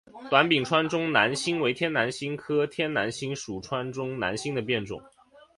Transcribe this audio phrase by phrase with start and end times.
[0.31, 4.99] 短柄川中南星为天南星科天南星属川中南星的变种。